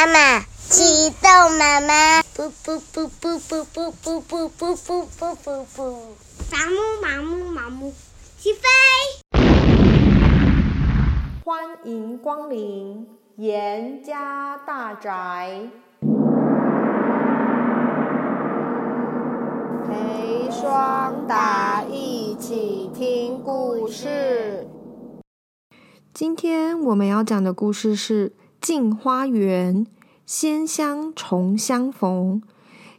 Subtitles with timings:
[0.00, 5.92] 妈妈，启动妈妈，噗噗噗噗噗噗噗噗噗噗噗噗噗，
[6.50, 7.92] 麻木麻木麻木，
[8.38, 8.62] 起飞！
[11.44, 15.68] 欢迎光临严家大宅，
[19.86, 24.66] 陪双达一起听故事。
[26.14, 28.32] 今天我们要讲的故事是。
[28.60, 29.86] 镜花缘，
[30.26, 32.42] 鲜香重相逢。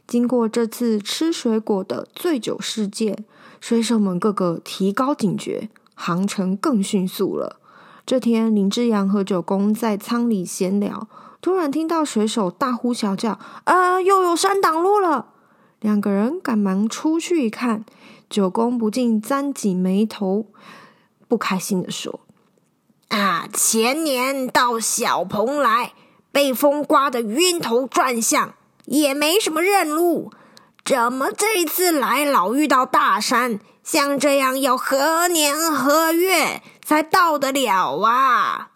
[0.06, 3.24] 经过这次吃水果的醉酒事件，
[3.60, 7.60] 水手们个个提高警觉，航程更迅速了。
[8.04, 11.06] 这天，林之阳和九公在舱里闲聊，
[11.40, 15.28] 突然听到水手大呼小叫：“啊，又有山挡路了！”
[15.80, 17.84] 两个人赶忙出去一看，
[18.28, 20.46] 九公不禁皱紧眉头，
[21.28, 22.18] 不开心地说。
[23.12, 23.46] 啊！
[23.52, 25.92] 前年到小蓬莱，
[26.32, 28.54] 被风刮得晕头转向，
[28.86, 30.32] 也没什么认路。
[30.82, 33.60] 怎么这次来老遇到大山？
[33.84, 38.70] 像这样要何年何月才到得了啊？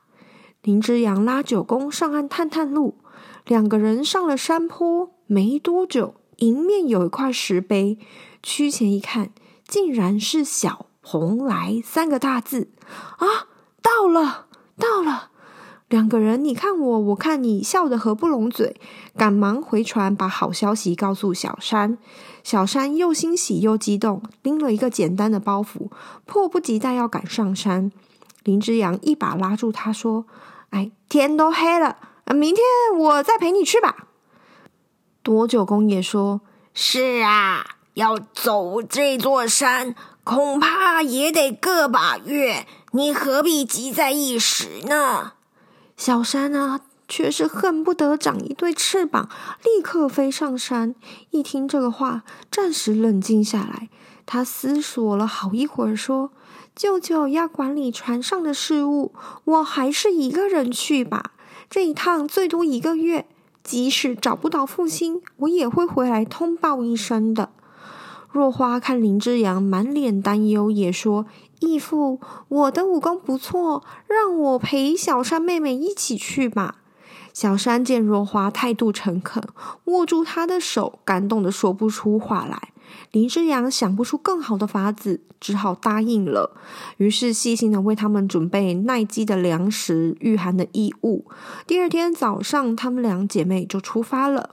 [0.60, 2.98] 林之阳拉九公上岸探探路，
[3.46, 7.98] 两个人上了山坡，没多久，迎面有一块石碑，
[8.42, 9.30] 趋前一看，
[9.66, 12.68] 竟然是“小蓬莱”三个大字
[13.16, 13.55] 啊！
[13.86, 15.30] 到了，到了！
[15.88, 18.74] 两个人你看我，我看你，笑得合不拢嘴，
[19.16, 21.96] 赶忙回船把好消息告诉小山。
[22.42, 25.88] 小山又欣喜又激动，拎了一个简单的包袱，
[26.24, 27.92] 迫不及待要赶上山。
[28.42, 30.26] 林之阳一把拉住他说
[30.70, 31.96] ：“哎，天都黑了，
[32.34, 32.64] 明天
[32.98, 34.08] 我再陪你去吧。”
[35.22, 36.40] 多九公也说
[36.74, 37.64] ：“是啊，
[37.94, 39.94] 要走这座山，
[40.26, 45.34] 恐怕也得个把月。”你何必急在一时呢？
[45.96, 49.28] 小山啊，却是恨不得长一对翅膀，
[49.62, 50.96] 立刻飞上山。
[51.30, 53.88] 一听这个话，暂时冷静下来。
[54.24, 56.32] 他思索了好一会儿，说
[56.74, 59.12] ：“舅舅要管理船上的事务，
[59.44, 61.32] 我还是一个人去吧。
[61.70, 63.28] 这一趟最多一个月，
[63.62, 67.50] 即使找不到父亲，我也会回来通报一声的。”
[68.36, 71.24] 若花看林之阳满脸担忧，也说
[71.60, 76.82] ：“义父，我的武功不错，让我陪小山妹妹一起去吧。”
[77.32, 79.42] 小山见若花态度诚恳，
[79.86, 82.72] 握住她的手，感动得说不出话来。
[83.10, 86.54] 林之阳想不出更好的法子，只好答应了。
[86.98, 91.24] 于是细心地为他们准备耐饥的粮食、御寒的衣物。
[91.66, 94.50] 第二天早上，她们两姐妹就出发了。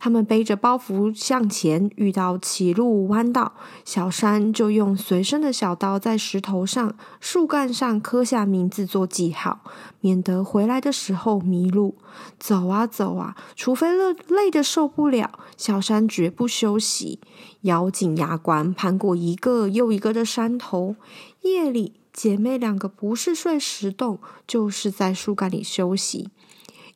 [0.00, 3.52] 他们背着包袱向前，遇到歧路弯道，
[3.84, 9.60] 小山就用随身的小刀在石头上、树干上刻下名字做记号，
[10.00, 11.98] 免得回来的时候迷路。
[12.38, 17.20] 走啊走啊，除非累累得受不了，小山绝不休息，
[17.62, 20.96] 咬紧牙关攀过一个又一个的山头。
[21.42, 26.30] 夜里，姐妹两个不是睡石洞，就是在树干里休息。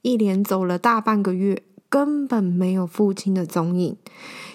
[0.01, 1.63] 一连走了大半个月。
[1.95, 3.97] 根本没有父亲的踪影。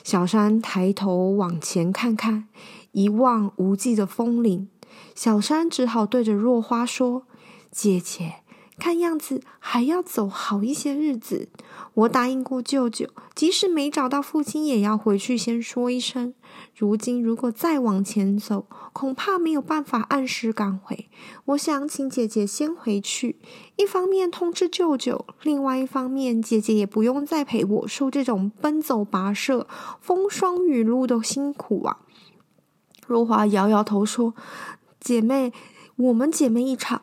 [0.03, 2.49] 小山抬头往前看看，
[2.91, 4.67] 一望无际的风铃。
[5.15, 7.23] 小山只好对着若花说
[7.71, 8.41] ：“姐姐，
[8.79, 11.49] 看样子还要走好一些日子。
[11.93, 16.33] 我答应过舅舅，即使没找到父亲，也要回去先说一声。”
[16.75, 21.09] 如今如果再往前走，恐怕没有办法按时赶回。
[21.45, 23.37] 我想请姐姐先回去，
[23.75, 29.67] 一方面通知舅舅，另外一方面姐姐也不用再陪我受这种奔走跋涉、
[29.99, 31.99] 风霜雨露的辛苦啊。
[33.05, 34.33] 若华摇摇头说
[35.01, 35.51] ：“姐妹，
[35.97, 37.01] 我们姐妹一场。”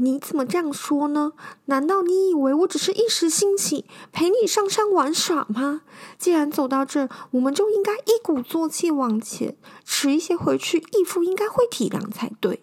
[0.00, 1.32] 你怎么这样说呢？
[1.64, 5.82] 难道你以为我只是一时兴起陪你上山玩耍吗？
[6.16, 12.62] 既然走到这，我们就应该一鼓作气往前，迟一些回去，义父应该会体谅才对。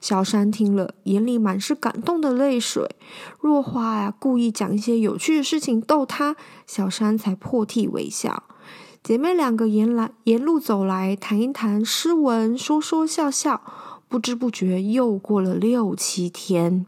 [0.00, 2.96] 小山听了，眼里满是感动的泪水。
[3.40, 6.34] 若花呀，故意讲一些有趣的事情逗他，
[6.66, 8.44] 小山才破涕为笑。
[9.02, 13.60] 姐妹两个沿来沿路走来，谈一谈诗文，说说笑笑。
[14.14, 16.86] 不知不觉又过了六七天。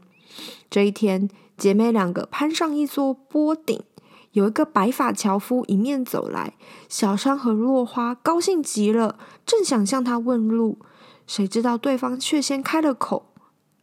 [0.71, 1.29] 这一天，
[1.59, 3.83] 姐妹两个攀上一座坡顶，
[4.31, 6.55] 有一个白发樵夫迎面走来。
[6.89, 10.79] 小山和落花高兴极了，正想向他问路，
[11.27, 13.27] 谁知道对方却先开了口：“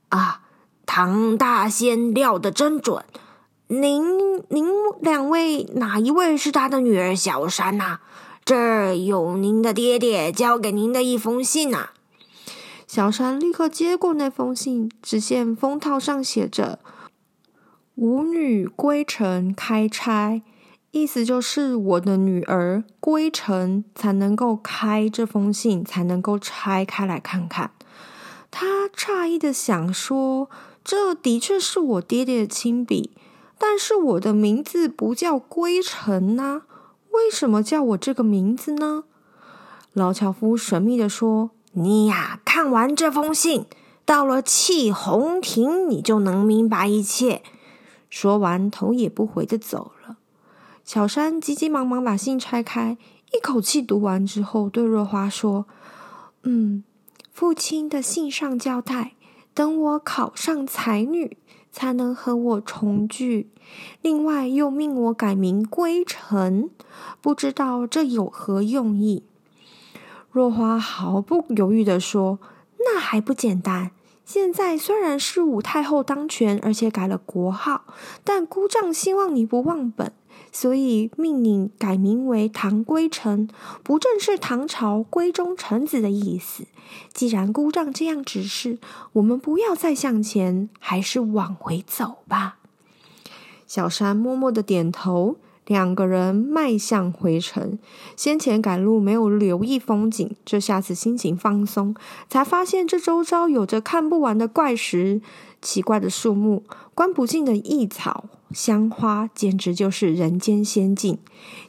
[0.08, 0.44] 啊，
[0.86, 3.04] 唐大仙料得真准！
[3.68, 4.66] 您您
[5.02, 8.00] 两位哪一位是他的女儿小山呐？
[8.46, 11.90] 这儿有您的爹爹交给您的一封信呐。”
[12.94, 16.78] 小山立刻接过那封信，只见封套上写着
[17.98, 20.40] ：“吾女归程开差，
[20.92, 27.72] 意思就是我的女儿归程才能够开这封信，才能够拆开来看看。
[28.52, 30.48] 他诧异的想说
[30.86, 33.10] ：“这的确是我爹爹的亲笔，
[33.58, 36.68] 但是我的名字不叫归程啊，
[37.10, 39.06] 为什么叫我这个名字呢？”
[39.94, 43.66] 老樵夫神秘的说：“你呀，看完这封信，
[44.06, 47.42] 到了弃红亭，你就能明白一切。”
[48.12, 50.18] 说完，头也不回的走了。
[50.86, 52.98] 小山急急忙忙把信拆开，
[53.32, 55.66] 一口气读完之后，对若花说
[56.44, 56.84] ：“嗯，
[57.32, 59.14] 父亲的信上交代，
[59.56, 61.38] 等我考上才女，
[61.72, 63.50] 才能和我重聚。
[64.04, 66.70] 另外，又命我改名归尘，
[67.20, 69.24] 不知道这有何用意？”
[70.34, 72.40] 若花毫不犹豫地说
[72.84, 73.92] ：“那还不简单。”
[74.26, 77.84] 现在虽然是武太后当权，而且改了国号，
[78.24, 80.12] 但姑丈希望你不忘本，
[80.52, 83.48] 所以命你改名为唐归程，
[83.84, 86.66] 不正是唐朝闺中臣子的意思？
[87.14, 88.80] 既然姑丈这样指示，
[89.12, 92.58] 我们不要再向前，还是往回走吧。
[93.68, 95.36] 小山默默的点头。
[95.66, 97.80] 两个人迈向回程，
[98.18, 101.96] 先前赶路没有留意风景，这下子心情放松，
[102.30, 105.22] 才发现这周遭有着看不完的怪石、
[105.62, 106.64] 奇怪的树木、
[106.94, 111.18] 观不尽的异草、香花，简直就是人间仙境。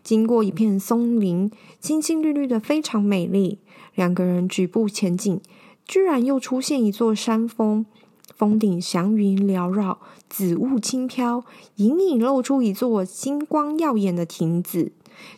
[0.03, 1.51] 经过一片松林，
[1.81, 3.59] 青青绿绿的，非常美丽。
[3.95, 5.41] 两个人举步前进，
[5.87, 7.87] 居然又出现一座山峰。
[8.37, 10.01] 峰顶祥云缭绕，
[10.37, 11.45] 紫雾轻飘，
[11.77, 14.91] 隐隐露出一座金光耀眼的亭子。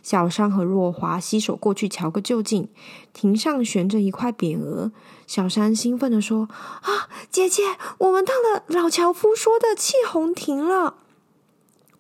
[0.03, 2.71] 小山和若华携手过去瞧个究竟。
[3.13, 4.91] 亭上悬着一块匾额，
[5.27, 6.49] 小山兴奋地说
[6.81, 7.63] ：“啊，姐姐，
[7.99, 10.95] 我们到了老樵夫说的气红亭了。”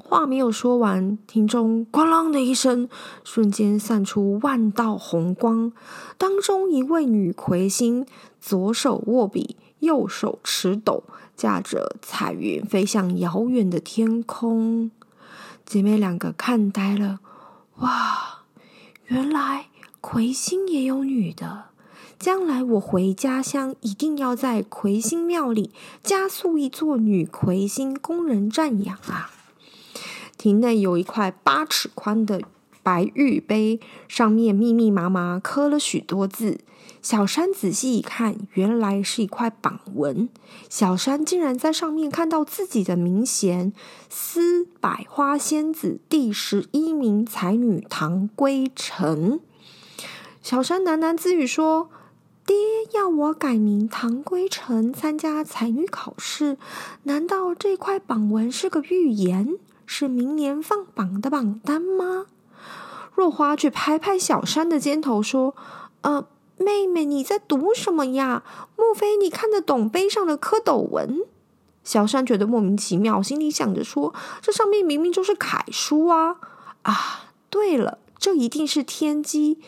[0.02, 2.88] 话没有说完，亭中咣啷的一声，
[3.24, 5.70] 瞬间散出万道红光，
[6.16, 8.06] 当中一位女魁星，
[8.40, 9.56] 左手握笔。
[9.80, 11.04] 右手持斗，
[11.36, 14.90] 驾着彩云飞向遥远的天空。
[15.64, 17.20] 姐妹两个看呆了，
[17.78, 18.42] 哇！
[19.06, 19.66] 原来
[20.00, 21.64] 魁星也有女的。
[22.18, 25.70] 将来我回家乡，一定要在魁星庙里
[26.02, 29.30] 加塑一座女魁星，供人瞻仰啊！
[30.38, 32.40] 亭内有一块八尺宽的
[32.86, 36.60] 白玉碑，上面密密麻麻刻了许多字。
[37.02, 40.28] 小山仔细一看，原来是一块榜文。
[40.68, 43.72] 小山竟然在上面看到自己的名衔
[44.08, 49.40] “思百花仙子第十一名才女唐归程”。
[50.40, 51.90] 小山喃喃自语说
[52.46, 52.54] ：“爹
[52.94, 56.56] 要我改名唐归程，参加才女考试。
[57.02, 59.58] 难道这块榜文是个预言？
[59.84, 62.26] 是明年放榜的榜单吗？”
[63.16, 65.56] 若花却拍拍小山的肩头说
[66.02, 66.28] ：“呃。”
[66.58, 68.42] 妹妹，你在读什么呀？
[68.76, 71.20] 莫非你看得懂碑上的蝌蚪文？
[71.84, 76.36] 小山觉得莫名其妙，心里想着说：“这上面明明就是楷书啊！”
[76.80, 79.58] 啊，对了，这一定是天机。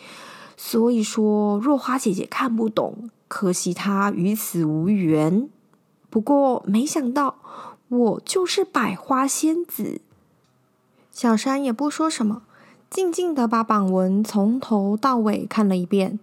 [0.57, 5.47] 所以说，若花姐姐看不懂，可惜她与此无缘。
[6.09, 7.35] 不过，没想到
[7.87, 10.01] 我就是百花仙子。
[11.11, 12.41] 小山也不说什么，
[12.89, 16.19] 静静的把榜文从头到尾看了一遍。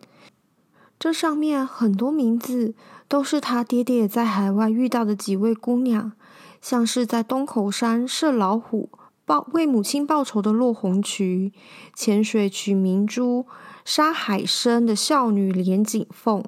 [0.99, 2.75] 这上面很多名字
[3.07, 6.13] 都是他爹爹在海外遇到的几位姑娘，
[6.61, 8.89] 像是在东口山射老虎
[9.25, 11.53] 报为母亲报仇的落红渠，
[11.95, 13.47] 潜水取明珠
[13.85, 16.43] 杀海参的少女连锦凤，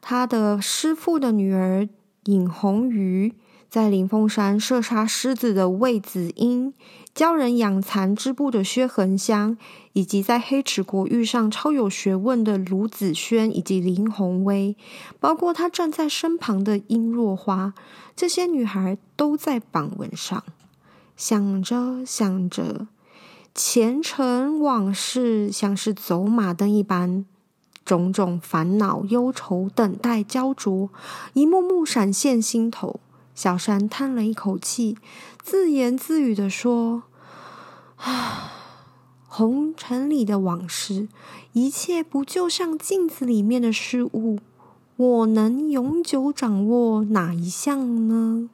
[0.00, 1.88] 他的师父的女儿
[2.24, 3.34] 尹红瑜，
[3.70, 6.74] 在灵凤山射杀狮子的魏子英。
[7.14, 9.56] 教人养蚕织布的薛恒香，
[9.92, 14.76] 以及在黑池国遇上超有学问的卢子轩以及林红薇，
[15.20, 17.72] 包括他站在身旁的殷若花，
[18.16, 20.42] 这些女孩都在榜文上。
[21.16, 22.88] 想着想着，
[23.54, 27.24] 前尘往事像是走马灯一般，
[27.84, 30.90] 种种烦恼忧愁等待焦灼，
[31.34, 32.98] 一幕幕闪现心头。
[33.34, 34.96] 小山叹了一口气，
[35.42, 37.02] 自言自语地说
[37.98, 38.52] ：“啊，
[39.26, 41.08] 红尘里的往事，
[41.52, 44.38] 一切不就像镜子里面的事物？
[44.96, 48.48] 我能永久掌握哪一项呢？”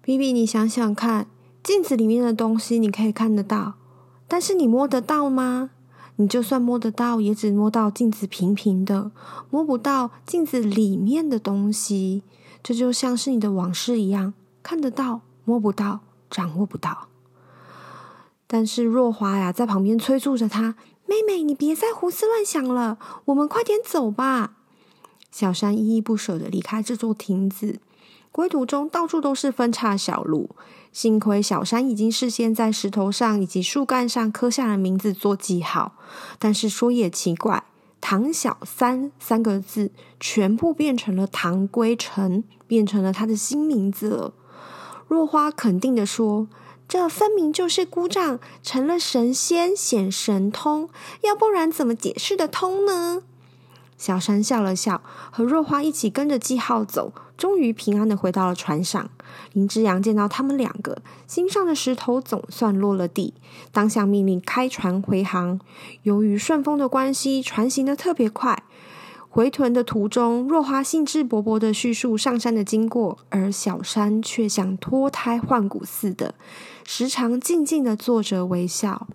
[0.00, 1.26] 比比，你想想看，
[1.62, 3.74] 镜子里面的东西你可以看得到，
[4.28, 5.70] 但是你摸得到吗？
[6.16, 9.10] 你就算摸得到，也只摸到镜子平平的，
[9.50, 12.22] 摸不到镜子里面的东西。
[12.62, 16.00] 这就像是你的往事一样，看得到，摸不到，
[16.30, 17.08] 掌握不到。
[18.46, 20.76] 但是若花呀，在旁边催促着她
[21.08, 24.52] ：“妹妹，你别再胡思乱想了，我们快点走吧。”
[25.32, 27.80] 小山依依不舍的离开这座亭子，
[28.30, 30.50] 归途中到处都是分岔小路。
[30.92, 35.94] 幸亏小山已经事先在石头上以及树干上刻下了名字做记号。
[36.38, 37.64] 但是说也奇怪，
[38.02, 44.34] 唐小三三个字全部变成了唐归尘，变成了他的新名字了。
[45.06, 46.48] 若花肯定地说
[46.88, 50.90] ：“这分明就是姑丈成了神仙显神通，
[51.22, 53.22] 要不然怎么解释得通呢？”
[53.96, 59.10] 小山笑了笑，和若花一起跟着记号走，终于平安的回到了船上。
[59.52, 63.34] 林之阳见到他们两个，心上的石头总算落了地，
[63.72, 65.58] 当下命令开船回航。
[66.04, 68.62] 由于顺风的关系，船行得特别快。
[69.28, 76.36] 回屯的途中，若花兴致勃勃的叙述上山的经过，而小山却像脱胎换骨似的，
[76.86, 79.08] 时常静静的坐着微笑。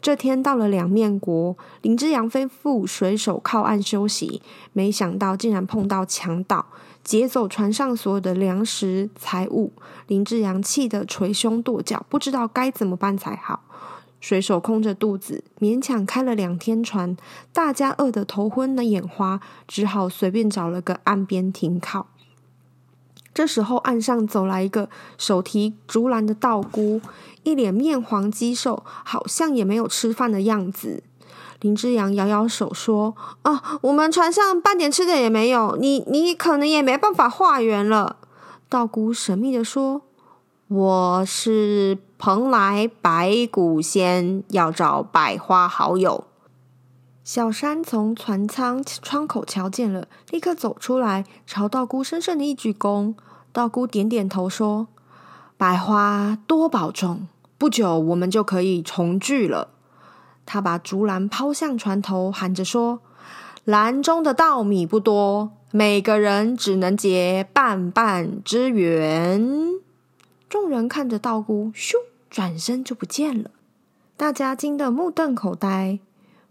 [0.00, 4.40] 这天到了两面国，林之阳吩咐水手靠岸休息，
[4.72, 6.66] 没想到竟然碰到强盗，
[7.08, 9.72] 劫走船上所有的粮食财物。
[10.08, 13.64] 林志阳气得捶胸跺脚，不知道该怎么办才好。
[14.20, 17.16] 水手空着肚子，勉强开了两天船，
[17.50, 22.08] 大家饿得头昏眼花，只好随便找了个岸边停靠。
[23.32, 27.00] 这时候，岸上走来一个手提竹篮的道姑，
[27.42, 31.02] 一脸面黄肌瘦，好像也没有吃饭的样子。
[31.60, 38.16] 林之阳摇摇手说：“啊，我们船上半点吃的也没有，你你可能也没办法化缘了。”
[38.68, 40.02] 道姑神秘地说
[40.68, 46.24] ：“我是蓬莱白骨仙，要找百花好友。”
[47.24, 53.14] 小山从船舱窗口瞧见了，立刻走出来，朝道姑深深的一鞠躬。
[53.52, 54.86] 道姑点点头说
[55.58, 57.26] ：“百花多保重，
[57.58, 59.70] 不久我们就可以重聚了。”
[60.50, 63.00] 他把竹篮抛向船头，喊着说
[63.66, 69.74] ：“篮中的稻米不多，每个人只能结半半之缘。”
[70.48, 71.92] 众人看着道姑，咻，
[72.30, 73.50] 转身就不见了。
[74.16, 75.98] 大家惊得目瞪口呆。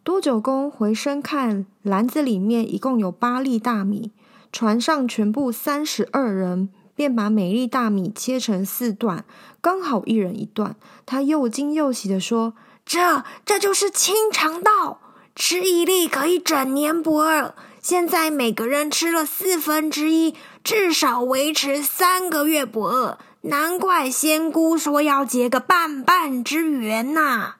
[0.04, 4.12] 多九公回身看，篮子里面一共有八粒大米，
[4.52, 6.70] 船上全部三十二人。
[6.98, 9.24] 便把每粒大米切成四段，
[9.62, 10.76] 刚好一人一段。
[11.06, 12.56] 他又惊又喜地说
[12.88, 15.02] ：“这这就是清肠道，
[15.36, 17.54] 吃一粒可以整年不饿。
[17.82, 23.18] 现在每个人吃了四分之一，至少维持三个月不饿。
[23.42, 27.56] 难怪仙姑说要结个半半之缘呐！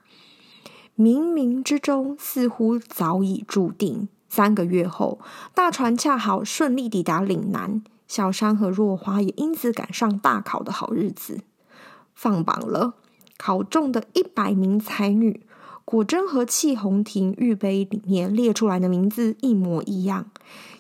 [0.98, 4.08] 冥冥之中似乎早已注定。
[4.30, 5.20] 三个月后，
[5.54, 11.42] 大船恰好顺利抵达岭南。”小山和若花也因此赶上大考的好日子，
[12.16, 12.94] 放榜了。
[13.38, 15.42] 考中的一百名才女，
[15.86, 20.30] 果真和弃红亭玉碑里面列出来的名字一模一样。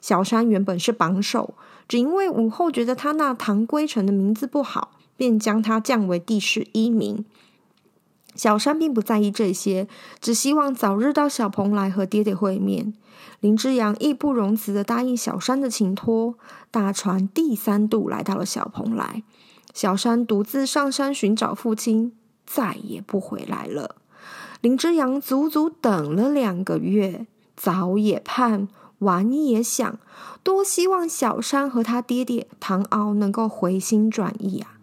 [0.01, 1.53] 小山原本是榜首，
[1.87, 7.23] 只因为武后觉得他那唐归尘的名字不好，便将他降为第十一名。
[8.35, 9.87] 小山并不在意这些，
[10.21, 12.93] 只希望早日到小蓬莱和爹爹会面。
[13.39, 16.35] 林之阳义不容辞地答应小山的请托，
[16.69, 19.23] 大船第三度来到了小蓬莱。
[19.73, 22.13] 小山独自上山寻找父亲，
[22.47, 23.97] 再也不回来了。
[24.61, 28.67] 林之阳足足等了两个月，早也盼，
[28.99, 29.99] 晚也想，
[30.41, 34.79] 多希望小山和他爹爹唐敖能够回心转意啊！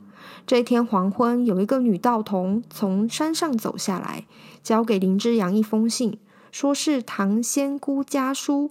[0.46, 4.26] 这天黄昏，有一个女道童从山上走下来，
[4.62, 6.18] 交给林之阳一封信。
[6.52, 8.70] 说是唐仙姑家书，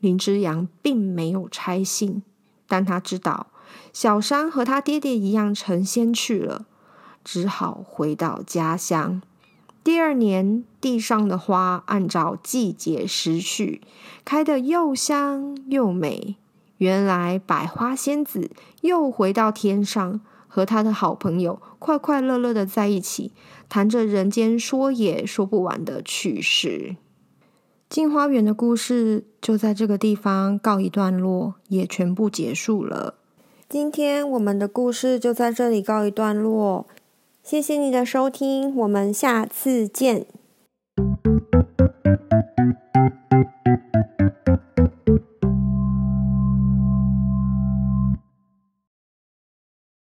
[0.00, 2.24] 林之阳并没有拆信，
[2.66, 3.46] 但他知道
[3.92, 6.66] 小山和他爹爹一样成仙去了，
[7.26, 9.20] 只好回到家乡。
[9.82, 13.82] 第二年，地上的花按照季节时序
[14.24, 16.36] 开得又香又美。
[16.78, 18.52] 原来百花仙子
[18.82, 23.32] 又回到天上，和他的好朋友快快乐乐的在一起。
[23.68, 26.94] 谈着人间说也说不完的趣事，
[27.88, 33.14] 镜花缘的故事就在这个地方告一段落，也全部结束了。
[33.68, 36.86] 今天我们的故事就在这里告一段落，
[37.48, 40.26] 谢谢你的收听，我们下次见。